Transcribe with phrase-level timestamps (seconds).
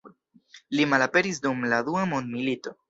[0.79, 2.77] Li malaperis dum la dua mondmilito.